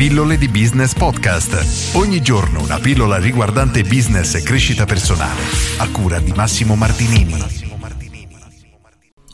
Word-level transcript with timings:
Pillole 0.00 0.38
di 0.38 0.48
Business 0.48 0.94
Podcast. 0.94 1.94
Ogni 1.94 2.22
giorno 2.22 2.62
una 2.62 2.78
pillola 2.78 3.18
riguardante 3.18 3.82
business 3.82 4.34
e 4.34 4.42
crescita 4.42 4.86
personale. 4.86 5.42
A 5.76 5.90
cura 5.90 6.18
di 6.18 6.32
Massimo 6.32 6.74
Martinini. 6.74 7.34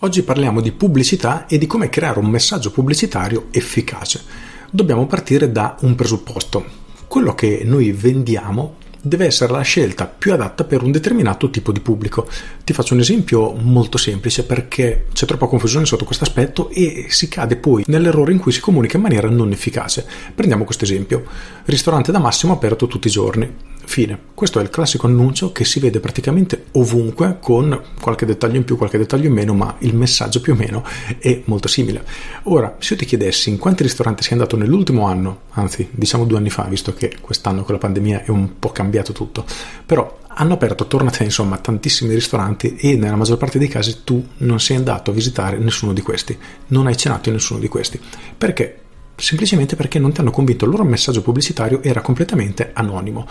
Oggi 0.01 0.23
parliamo 0.25 0.61
di 0.61 0.73
pubblicità 0.73 1.47
e 1.47 1.59
di 1.59 1.69
come 1.69 1.89
creare 1.89 2.19
un 2.19 2.27
messaggio 2.27 2.73
pubblicitario 2.73 3.47
efficace. 3.53 4.25
Dobbiamo 4.69 5.07
partire 5.07 5.53
da 5.53 5.77
un 5.83 5.95
presupposto. 5.95 6.65
Quello 7.07 7.37
che 7.37 7.63
noi 7.65 7.93
vendiamo 7.93 8.79
deve 9.07 9.27
essere 9.27 9.53
la 9.53 9.63
scelta 9.63 10.07
più 10.07 10.33
adatta 10.33 10.65
per 10.65 10.83
un 10.83 10.91
determinato 10.91 11.49
tipo 11.51 11.73
di 11.73 11.81
pubblico. 11.81 12.29
Ti 12.65 12.73
faccio 12.73 12.95
un 12.95 13.01
esempio 13.01 13.53
molto 13.53 13.99
semplice 13.99 14.45
perché 14.45 15.07
c'è 15.13 15.27
troppa 15.27 15.47
confusione 15.47 15.87
sotto 15.87 16.05
questo 16.05 16.25
aspetto 16.25 16.69
e 16.71 17.07
si 17.09 17.29
cade 17.29 17.57
poi 17.57 17.85
nell'errore 17.87 18.33
in 18.33 18.39
cui 18.39 18.53
si 18.53 18.61
comunica 18.61 18.97
in 18.97 19.03
maniera 19.03 19.29
non 19.29 19.53
efficace. 19.53 20.05
Prendiamo 20.35 20.65
questo 20.65 20.85
esempio. 20.85 21.25
Ristorante 21.65 22.13
da 22.13 22.19
Massimo 22.19 22.53
aperto 22.53 22.87
tutti 22.87 23.07
i 23.07 23.11
giorni. 23.11 23.75
Fine. 23.87 24.19
Questo 24.35 24.59
è 24.59 24.63
il 24.63 24.69
classico 24.69 25.07
annuncio 25.07 25.53
che 25.53 25.65
si 25.65 25.79
vede 25.79 26.01
praticamente 26.01 26.67
ovunque 26.73 27.39
con 27.41 27.81
qualche 27.99 28.27
dettaglio 28.27 28.57
in 28.57 28.65
più, 28.65 28.77
qualche 28.77 28.99
dettaglio 28.99 29.29
in 29.29 29.33
meno, 29.33 29.55
ma 29.55 29.77
il 29.79 29.95
messaggio 29.95 30.41
più 30.41 30.53
o 30.53 30.57
meno 30.57 30.85
è 31.19 31.43
molto 31.47 31.69
simile. 31.69 32.05
Ora, 32.43 32.77
se 32.79 32.93
io 32.93 32.99
ti 32.99 33.07
chiedessi 33.07 33.49
in 33.49 33.59
quanti 33.59 33.85
ristoranti 33.85 34.23
sei 34.23 34.33
andato 34.33 34.57
nell'ultimo 34.57 35.07
anno, 35.07 35.43
anzi 35.51 35.89
diciamo 35.93 36.25
due 36.25 36.37
anni 36.37 36.51
fa, 36.51 36.65
visto 36.65 36.93
che 36.93 37.17
quest'anno 37.21 37.63
con 37.63 37.75
la 37.75 37.81
pandemia 37.81 38.25
è 38.25 38.31
un 38.31 38.59
po' 38.59 38.71
cambiato 38.71 39.13
tutto, 39.13 39.47
però 39.87 40.19
hanno 40.27 40.55
aperto 40.55 40.83
attorno 40.83 41.09
a 41.09 41.13
te 41.13 41.25
insomma 41.25 41.57
tantissimi 41.57 42.13
ristoranti 42.13 42.77
e 42.77 42.97
nella 42.97 43.17
maggior 43.17 43.39
parte 43.39 43.59
dei 43.59 43.69
casi 43.69 44.03
tu 44.05 44.23
non 44.39 44.61
sei 44.61 44.77
andato 44.77 45.11
a 45.11 45.15
visitare 45.15 45.57
nessuno 45.57 45.95
di 45.95 46.03
questi, 46.03 46.37
non 46.69 46.89
hai 46.89 46.97
cenato 46.97 47.29
in 47.29 47.37
nessuno 47.37 47.61
di 47.61 47.69
questi. 47.69 47.99
Perché? 48.37 48.81
Semplicemente 49.17 49.77
perché 49.77 49.99
non 49.99 50.13
ti 50.13 50.21
hanno 50.21 50.31
convinto 50.31 50.65
il 50.65 50.71
loro 50.71 50.85
messaggio 50.85 51.23
pubblicitario 51.23 51.83
era 51.83 52.01
completamente 52.01 52.71
anonimo 52.73 53.27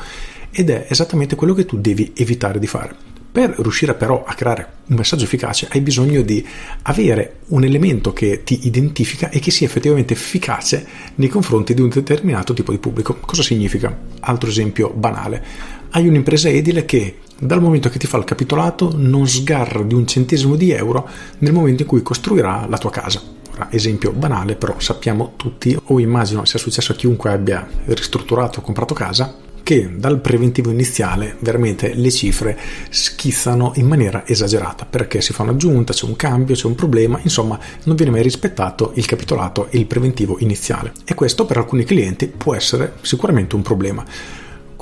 ed 0.51 0.69
è 0.69 0.87
esattamente 0.89 1.35
quello 1.35 1.53
che 1.53 1.65
tu 1.65 1.77
devi 1.77 2.13
evitare 2.15 2.59
di 2.59 2.67
fare. 2.67 3.13
Per 3.35 3.53
riuscire 3.57 3.93
però 3.95 4.23
a 4.25 4.33
creare 4.33 4.65
un 4.85 4.95
messaggio 4.95 5.25
efficace 5.25 5.67
hai 5.69 5.81
bisogno 5.81 6.21
di 6.21 6.45
avere 6.83 7.39
un 7.47 7.65
elemento 7.65 8.13
che 8.13 8.43
ti 8.45 8.65
identifica 8.65 9.29
e 9.29 9.39
che 9.39 9.51
sia 9.51 9.67
effettivamente 9.67 10.13
efficace 10.13 10.87
nei 11.15 11.27
confronti 11.27 11.73
di 11.73 11.81
un 11.81 11.89
determinato 11.89 12.53
tipo 12.53 12.71
di 12.71 12.77
pubblico. 12.77 13.17
Cosa 13.19 13.43
significa? 13.43 13.93
Altro 14.21 14.49
esempio 14.49 14.89
banale. 14.89 15.43
Hai 15.89 16.07
un'impresa 16.07 16.47
edile 16.47 16.85
che 16.85 17.17
dal 17.37 17.61
momento 17.61 17.89
che 17.89 17.99
ti 17.99 18.07
fa 18.07 18.17
il 18.17 18.23
capitolato 18.23 18.93
non 18.95 19.27
sgarra 19.27 19.83
di 19.83 19.93
un 19.93 20.07
centesimo 20.07 20.55
di 20.55 20.71
euro 20.71 21.07
nel 21.39 21.53
momento 21.53 21.83
in 21.83 21.87
cui 21.87 22.01
costruirà 22.01 22.65
la 22.67 22.77
tua 22.77 22.91
casa 22.91 23.33
esempio 23.69 24.11
banale, 24.11 24.55
però 24.55 24.75
sappiamo 24.79 25.33
tutti, 25.35 25.77
o 25.81 25.99
immagino 25.99 26.45
sia 26.45 26.59
successo 26.59 26.91
a 26.91 26.95
chiunque 26.95 27.31
abbia 27.31 27.65
ristrutturato 27.85 28.59
o 28.59 28.61
comprato 28.61 28.93
casa, 28.93 29.33
che 29.63 29.97
dal 29.97 30.19
preventivo 30.19 30.69
iniziale 30.69 31.37
veramente 31.39 31.95
le 31.95 32.11
cifre 32.11 32.55
schizzano 32.89 33.71
in 33.77 33.87
maniera 33.87 34.27
esagerata 34.27 34.85
perché 34.85 35.21
si 35.21 35.33
fa 35.33 35.41
un'aggiunta, 35.41 35.91
c'è 35.91 36.05
un 36.05 36.15
cambio, 36.15 36.53
c'è 36.53 36.67
un 36.67 36.75
problema, 36.75 37.19
insomma 37.23 37.57
non 37.85 37.95
viene 37.95 38.11
mai 38.11 38.21
rispettato 38.21 38.91
il 38.93 39.07
capitolato 39.07 39.67
e 39.71 39.79
il 39.79 39.87
preventivo 39.87 40.37
iniziale 40.39 40.91
e 41.03 41.15
questo 41.15 41.45
per 41.45 41.57
alcuni 41.57 41.83
clienti 41.83 42.27
può 42.27 42.53
essere 42.53 42.93
sicuramente 43.01 43.55
un 43.55 43.63
problema. 43.63 44.05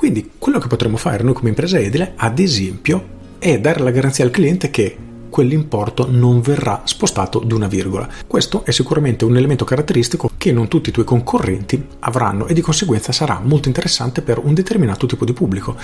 Quindi 0.04 0.32
quello 0.36 0.58
che 0.58 0.66
potremmo 0.66 0.98
fare 0.98 1.22
noi 1.22 1.32
come 1.32 1.48
impresa 1.48 1.78
edile, 1.78 2.12
ad 2.16 2.38
esempio, 2.38 3.02
è 3.38 3.58
dare 3.58 3.80
la 3.80 3.90
garanzia 3.90 4.22
al 4.22 4.30
cliente 4.30 4.70
che 4.70 4.94
quell'importo 5.30 6.06
non 6.10 6.42
verrà 6.42 6.82
spostato 6.84 7.38
di 7.38 7.54
una 7.54 7.68
virgola. 7.68 8.06
Questo 8.26 8.66
è 8.66 8.70
sicuramente 8.70 9.24
un 9.24 9.34
elemento 9.34 9.64
caratteristico 9.64 10.30
che 10.36 10.52
non 10.52 10.68
tutti 10.68 10.90
i 10.90 10.92
tuoi 10.92 11.06
concorrenti 11.06 11.86
avranno 12.00 12.46
e 12.48 12.52
di 12.52 12.60
conseguenza 12.60 13.12
sarà 13.12 13.40
molto 13.42 13.68
interessante 13.68 14.20
per 14.20 14.36
un 14.44 14.52
determinato 14.52 15.06
tipo 15.06 15.24
di 15.24 15.32
pubblico 15.32 15.74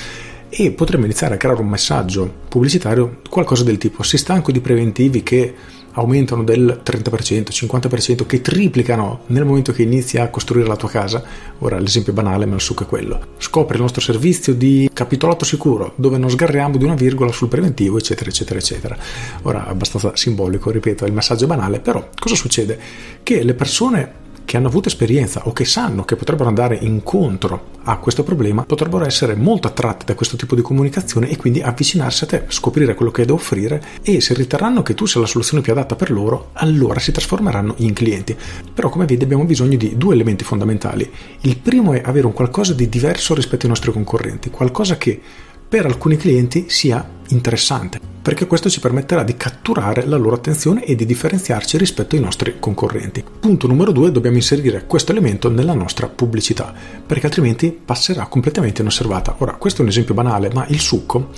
e 0.50 0.70
potremmo 0.72 1.06
iniziare 1.06 1.34
a 1.34 1.36
creare 1.38 1.62
un 1.62 1.68
messaggio 1.68 2.30
pubblicitario 2.46 3.20
qualcosa 3.30 3.64
del 3.64 3.78
tipo 3.78 4.02
si 4.02 4.18
stanco 4.18 4.52
di 4.52 4.60
preventivi 4.60 5.22
che 5.22 5.54
aumentano 5.92 6.42
del 6.42 6.80
30%, 6.84 7.48
50%, 7.50 8.26
che 8.26 8.40
triplicano 8.40 9.20
nel 9.26 9.44
momento 9.44 9.72
che 9.72 9.82
inizi 9.82 10.18
a 10.18 10.28
costruire 10.28 10.66
la 10.66 10.76
tua 10.76 10.88
casa. 10.88 11.22
Ora 11.58 11.78
l'esempio 11.78 12.12
banale, 12.12 12.46
ma 12.46 12.54
il 12.54 12.60
succo 12.60 12.84
è 12.84 12.86
quello. 12.86 13.20
Scopri 13.38 13.76
il 13.76 13.82
nostro 13.82 14.00
servizio 14.00 14.54
di 14.54 14.90
capitolato 14.92 15.44
sicuro, 15.44 15.92
dove 15.96 16.18
non 16.18 16.30
sgarriamo 16.30 16.76
di 16.76 16.84
una 16.84 16.94
virgola 16.94 17.32
sul 17.32 17.48
preventivo, 17.48 17.98
eccetera, 17.98 18.30
eccetera, 18.30 18.58
eccetera. 18.58 18.96
Ora, 19.42 19.66
abbastanza 19.66 20.12
simbolico, 20.14 20.70
ripeto, 20.70 21.04
il 21.04 21.12
messaggio 21.12 21.44
è 21.44 21.48
banale, 21.48 21.80
però 21.80 22.08
cosa 22.18 22.34
succede? 22.34 22.78
Che 23.22 23.42
le 23.42 23.54
persone 23.54 24.28
che 24.44 24.56
hanno 24.56 24.68
avuto 24.68 24.88
esperienza 24.88 25.42
o 25.46 25.52
che 25.52 25.64
sanno 25.64 26.04
che 26.04 26.16
potrebbero 26.16 26.48
andare 26.48 26.76
incontro 26.80 27.78
a 27.84 27.96
questo 27.98 28.22
problema 28.22 28.64
potrebbero 28.64 29.04
essere 29.04 29.34
molto 29.34 29.68
attratti 29.68 30.04
da 30.04 30.14
questo 30.14 30.36
tipo 30.36 30.54
di 30.54 30.62
comunicazione 30.62 31.28
e 31.28 31.36
quindi 31.36 31.60
avvicinarsi 31.60 32.24
a 32.24 32.26
te, 32.26 32.44
scoprire 32.48 32.94
quello 32.94 33.10
che 33.10 33.22
hai 33.22 33.26
da 33.26 33.32
offrire 33.32 33.82
e 34.02 34.20
se 34.20 34.34
riterranno 34.34 34.82
che 34.82 34.94
tu 34.94 35.06
sia 35.06 35.20
la 35.20 35.26
soluzione 35.26 35.62
più 35.62 35.72
adatta 35.72 35.96
per 35.96 36.10
loro, 36.10 36.50
allora 36.54 37.00
si 37.00 37.12
trasformeranno 37.12 37.74
in 37.78 37.92
clienti. 37.92 38.36
Però 38.74 38.88
come 38.88 39.06
vedi 39.06 39.24
abbiamo 39.24 39.44
bisogno 39.44 39.76
di 39.76 39.96
due 39.96 40.14
elementi 40.14 40.44
fondamentali. 40.44 41.10
Il 41.42 41.58
primo 41.58 41.94
è 41.94 42.02
avere 42.04 42.26
un 42.26 42.32
qualcosa 42.32 42.74
di 42.74 42.88
diverso 42.88 43.34
rispetto 43.34 43.64
ai 43.64 43.70
nostri 43.70 43.92
concorrenti, 43.92 44.50
qualcosa 44.50 44.96
che 44.96 45.20
per 45.68 45.86
alcuni 45.86 46.16
clienti 46.16 46.64
sia 46.68 47.08
interessante 47.28 48.09
perché 48.30 48.46
questo 48.46 48.70
ci 48.70 48.78
permetterà 48.78 49.24
di 49.24 49.36
catturare 49.36 50.06
la 50.06 50.16
loro 50.16 50.36
attenzione 50.36 50.84
e 50.84 50.94
di 50.94 51.04
differenziarci 51.04 51.76
rispetto 51.76 52.14
ai 52.14 52.22
nostri 52.22 52.60
concorrenti. 52.60 53.24
Punto 53.40 53.66
numero 53.66 53.90
due, 53.90 54.12
dobbiamo 54.12 54.36
inserire 54.36 54.86
questo 54.86 55.10
elemento 55.10 55.50
nella 55.50 55.74
nostra 55.74 56.06
pubblicità, 56.06 56.72
perché 57.04 57.26
altrimenti 57.26 57.76
passerà 57.84 58.26
completamente 58.26 58.82
inosservata. 58.82 59.34
Ora, 59.38 59.54
questo 59.54 59.80
è 59.80 59.82
un 59.82 59.90
esempio 59.90 60.14
banale, 60.14 60.48
ma 60.54 60.64
il 60.68 60.78
succo 60.78 61.30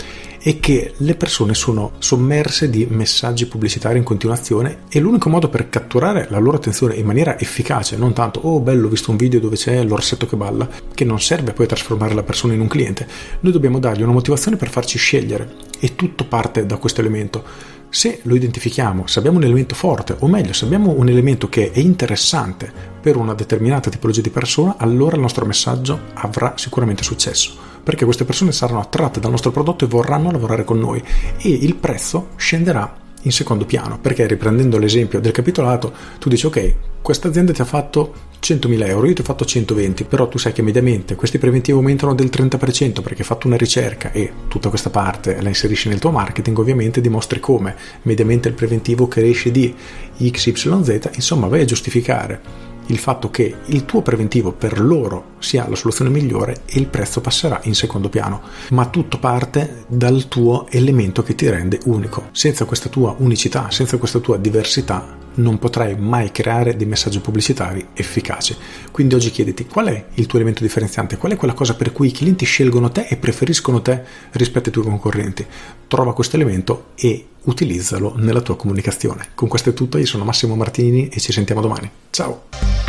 è 0.42 0.58
che 0.58 0.94
le 0.96 1.14
persone 1.14 1.54
sono 1.54 1.92
sommerse 1.98 2.68
di 2.68 2.84
messaggi 2.90 3.46
pubblicitari 3.46 3.98
in 3.98 4.02
continuazione 4.02 4.78
e 4.88 4.98
l'unico 4.98 5.28
modo 5.28 5.48
per 5.48 5.68
catturare 5.68 6.26
la 6.30 6.38
loro 6.38 6.56
attenzione 6.56 6.96
in 6.96 7.06
maniera 7.06 7.38
efficace, 7.38 7.96
non 7.96 8.12
tanto 8.12 8.40
oh 8.40 8.58
bello 8.58 8.88
ho 8.88 8.90
visto 8.90 9.12
un 9.12 9.16
video 9.16 9.38
dove 9.38 9.54
c'è 9.54 9.84
l'orsetto 9.84 10.26
che 10.26 10.34
balla, 10.34 10.68
che 10.92 11.04
non 11.04 11.20
serve 11.20 11.52
poi 11.52 11.66
a 11.66 11.68
trasformare 11.68 12.14
la 12.14 12.24
persona 12.24 12.54
in 12.54 12.60
un 12.60 12.66
cliente, 12.66 13.06
noi 13.38 13.52
dobbiamo 13.52 13.78
dargli 13.78 14.02
una 14.02 14.10
motivazione 14.10 14.56
per 14.56 14.68
farci 14.68 14.98
scegliere 14.98 15.48
e 15.78 15.94
tutto 15.94 16.24
parte 16.24 16.66
da 16.66 16.76
questo 16.76 17.00
elemento. 17.00 17.44
Se 17.88 18.18
lo 18.22 18.34
identifichiamo, 18.34 19.06
se 19.06 19.20
abbiamo 19.20 19.36
un 19.36 19.44
elemento 19.44 19.76
forte, 19.76 20.16
o 20.18 20.26
meglio, 20.26 20.54
se 20.54 20.64
abbiamo 20.64 20.90
un 20.90 21.08
elemento 21.08 21.48
che 21.48 21.70
è 21.70 21.78
interessante 21.78 22.72
per 23.00 23.16
una 23.16 23.34
determinata 23.34 23.90
tipologia 23.90 24.22
di 24.22 24.30
persona, 24.30 24.74
allora 24.76 25.14
il 25.14 25.22
nostro 25.22 25.44
messaggio 25.44 26.00
avrà 26.14 26.54
sicuramente 26.56 27.04
successo 27.04 27.70
perché 27.82 28.04
queste 28.04 28.24
persone 28.24 28.52
saranno 28.52 28.80
attratte 28.80 29.20
dal 29.20 29.30
nostro 29.30 29.50
prodotto 29.50 29.84
e 29.84 29.88
vorranno 29.88 30.30
lavorare 30.30 30.64
con 30.64 30.78
noi. 30.78 31.02
E 31.38 31.48
il 31.48 31.74
prezzo 31.74 32.28
scenderà 32.36 33.00
in 33.22 33.32
secondo 33.32 33.64
piano, 33.64 33.98
perché 34.00 34.26
riprendendo 34.26 34.78
l'esempio 34.78 35.20
del 35.20 35.32
capitolato, 35.32 35.92
tu 36.18 36.28
dici 36.28 36.46
ok, 36.46 36.74
questa 37.02 37.28
azienda 37.28 37.52
ti 37.52 37.60
ha 37.60 37.64
fatto 37.64 38.30
100.000 38.40 38.88
euro, 38.88 39.06
io 39.06 39.14
ti 39.14 39.20
ho 39.20 39.24
fatto 39.24 39.44
120, 39.44 40.04
però 40.04 40.28
tu 40.28 40.38
sai 40.38 40.52
che 40.52 40.62
mediamente 40.62 41.14
questi 41.14 41.38
preventivi 41.38 41.76
aumentano 41.76 42.14
del 42.14 42.30
30% 42.32 43.00
perché 43.02 43.20
hai 43.20 43.24
fatto 43.24 43.46
una 43.46 43.56
ricerca 43.56 44.10
e 44.10 44.32
tutta 44.48 44.68
questa 44.68 44.90
parte 44.90 45.40
la 45.40 45.48
inserisci 45.48 45.88
nel 45.88 46.00
tuo 46.00 46.10
marketing, 46.10 46.58
ovviamente 46.58 47.00
dimostri 47.00 47.38
come. 47.38 47.76
Mediamente 48.02 48.48
il 48.48 48.54
preventivo 48.54 49.06
cresce 49.06 49.50
di 49.50 49.72
XYZ, 50.18 51.10
insomma 51.14 51.46
vai 51.46 51.60
a 51.60 51.64
giustificare 51.64 52.70
il 52.86 52.98
fatto 52.98 53.30
che 53.30 53.54
il 53.66 53.84
tuo 53.84 54.02
preventivo 54.02 54.50
per 54.52 54.80
loro 54.80 55.31
sia 55.42 55.68
la 55.68 55.76
soluzione 55.76 56.10
migliore 56.10 56.62
e 56.66 56.78
il 56.78 56.86
prezzo 56.86 57.20
passerà 57.20 57.60
in 57.64 57.74
secondo 57.74 58.08
piano, 58.08 58.42
ma 58.70 58.86
tutto 58.86 59.18
parte 59.18 59.84
dal 59.88 60.28
tuo 60.28 60.66
elemento 60.70 61.22
che 61.22 61.34
ti 61.34 61.48
rende 61.48 61.80
unico. 61.84 62.28
Senza 62.32 62.64
questa 62.64 62.88
tua 62.88 63.14
unicità, 63.18 63.70
senza 63.70 63.98
questa 63.98 64.20
tua 64.20 64.38
diversità, 64.38 65.20
non 65.34 65.58
potrai 65.58 65.96
mai 65.96 66.30
creare 66.30 66.76
dei 66.76 66.86
messaggi 66.86 67.20
pubblicitari 67.20 67.88
efficaci. 67.94 68.56
Quindi 68.90 69.14
oggi 69.14 69.30
chiediti 69.30 69.66
qual 69.66 69.86
è 69.86 70.06
il 70.14 70.26
tuo 70.26 70.38
elemento 70.38 70.62
differenziante, 70.62 71.16
qual 71.16 71.32
è 71.32 71.36
quella 71.36 71.54
cosa 71.54 71.74
per 71.74 71.92
cui 71.92 72.08
i 72.08 72.12
clienti 72.12 72.44
scelgono 72.44 72.90
te 72.90 73.06
e 73.08 73.16
preferiscono 73.16 73.80
te 73.80 74.02
rispetto 74.32 74.66
ai 74.66 74.72
tuoi 74.72 74.84
concorrenti. 74.84 75.46
Trova 75.86 76.14
questo 76.14 76.36
elemento 76.36 76.90
e 76.96 77.26
utilizzalo 77.44 78.14
nella 78.16 78.40
tua 78.40 78.56
comunicazione. 78.56 79.28
Con 79.34 79.48
questo 79.48 79.70
è 79.70 79.74
tutto, 79.74 79.98
io 79.98 80.06
sono 80.06 80.24
Massimo 80.24 80.54
Martini 80.54 81.08
e 81.08 81.18
ci 81.20 81.32
sentiamo 81.32 81.60
domani. 81.60 81.90
Ciao! 82.10 82.81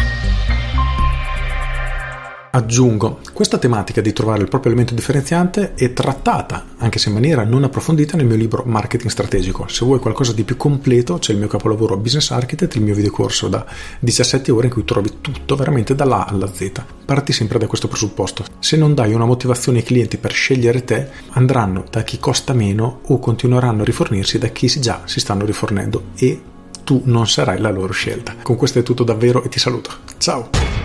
Aggiungo, 2.56 3.20
questa 3.34 3.58
tematica 3.58 4.00
di 4.00 4.14
trovare 4.14 4.44
il 4.44 4.48
proprio 4.48 4.72
elemento 4.72 4.94
differenziante 4.94 5.74
è 5.74 5.92
trattata, 5.92 6.66
anche 6.78 7.00
se 7.00 7.10
in 7.10 7.16
maniera 7.16 7.44
non 7.44 7.64
approfondita, 7.64 8.16
nel 8.16 8.28
mio 8.28 8.36
libro 8.36 8.62
Marketing 8.64 9.10
Strategico. 9.10 9.68
Se 9.68 9.84
vuoi 9.84 9.98
qualcosa 9.98 10.34
di 10.34 10.44
più 10.44 10.56
completo, 10.56 11.18
c'è 11.18 11.32
il 11.32 11.40
mio 11.40 11.48
capolavoro 11.48 11.98
Business 11.98 12.30
Architect, 12.30 12.76
il 12.76 12.84
mio 12.84 12.94
videocorso 12.94 13.48
da 13.48 13.66
17 13.98 14.52
ore 14.52 14.68
in 14.68 14.72
cui 14.72 14.84
trovi 14.84 15.14
tutto 15.20 15.56
veramente 15.56 15.96
dalla 15.96 16.28
alla 16.28 16.46
Z. 16.46 16.72
Parti 17.06 17.34
sempre 17.34 17.58
da 17.58 17.66
questo 17.66 17.88
presupposto. 17.88 18.46
Se 18.60 18.78
non 18.78 18.94
dai 18.94 19.16
una 19.16 19.26
motivazione 19.26 19.80
ai 19.80 19.84
clienti 19.84 20.18
per 20.18 20.32
scegliere 20.32 20.84
te, 20.84 21.10
andranno 21.30 21.86
da 21.90 22.04
chi 22.04 22.20
costa 22.20 22.54
meno 22.54 23.00
o 23.08 23.18
continueranno 23.18 23.82
a 23.82 23.86
rifornirsi 23.86 24.38
da 24.38 24.50
chi 24.50 24.68
già 24.68 25.02
si 25.06 25.20
stanno 25.20 25.46
rifornendo 25.46 26.10
e 26.16 26.40
tu 26.84 27.02
non 27.06 27.28
sarai 27.28 27.60
la 27.60 27.72
loro 27.72 27.94
scelta. 27.94 28.36
Con 28.44 28.58
questo 28.58 28.78
è 28.78 28.84
tutto 28.84 29.04
davvero 29.04 29.42
e 29.42 29.50
ti 29.50 29.58
saluto. 29.58 29.90
Ciao! 30.20 30.83